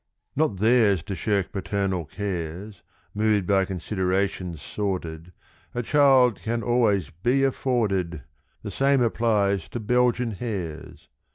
[0.21, 2.81] = Not theirs to shirk paternal cares,
[3.13, 5.31] Moved by considerations sordid,
[5.75, 8.23] A child can always "be afforded";
[8.63, 11.07] The same applies to Belgian hares.